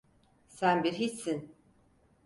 Sen 0.47 0.83
bir 0.83 0.93
hiçsin! 0.93 1.55